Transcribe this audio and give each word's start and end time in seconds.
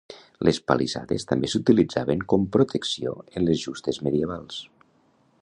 Les 0.47 0.59
palissades 0.69 1.25
també 1.31 1.51
s'utilitzaven 1.53 2.23
com 2.33 2.49
protecció 2.57 3.15
en 3.27 3.47
les 3.51 3.63
justes 3.67 4.03
medievals. 4.09 4.61